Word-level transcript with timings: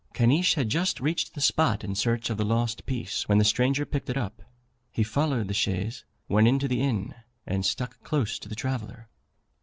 Caniche 0.15 0.55
had 0.55 0.67
just 0.69 0.99
reached 0.99 1.35
the 1.35 1.41
spot 1.41 1.83
in 1.83 1.93
search 1.93 2.31
of 2.31 2.37
the 2.37 2.43
lost 2.43 2.87
piece 2.87 3.29
when 3.29 3.37
the 3.37 3.45
stranger 3.45 3.85
picked 3.85 4.09
it 4.09 4.17
up. 4.17 4.41
He 4.89 5.03
followed 5.03 5.47
the 5.47 5.53
chaise, 5.53 6.05
went 6.27 6.47
into 6.47 6.67
the 6.67 6.81
inn, 6.81 7.13
and 7.45 7.63
stuck 7.63 8.01
close 8.01 8.39
to 8.39 8.49
the 8.49 8.55
traveller. 8.55 9.09